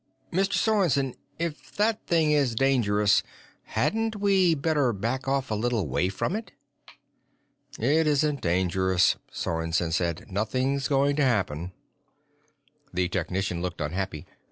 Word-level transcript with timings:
Mr. 0.33 0.53
Sorensen, 0.53 1.13
if 1.37 1.73
that 1.75 2.03
thing 2.07 2.31
is 2.31 2.55
dangerous, 2.55 3.21
hadn't 3.65 4.15
we 4.15 4.55
better 4.55 4.91
back 4.93 5.27
off 5.27 5.51
a 5.51 5.53
little 5.53 5.87
way 5.87 6.09
from 6.09 6.35
it?" 6.35 6.53
"It 7.77 8.07
isn't 8.07 8.41
dangerous," 8.41 9.17
Sorensen 9.31 9.91
said. 9.93 10.25
"Nothing's 10.31 10.87
going 10.87 11.15
to 11.17 11.23
happen." 11.23 11.71
The 12.91 13.09
technician 13.09 13.61
looked 13.61 13.79
unhappy. 13.79 14.25